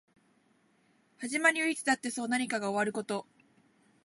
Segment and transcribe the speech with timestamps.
[1.19, 3.27] 始まりはいつだってそう何かが終わること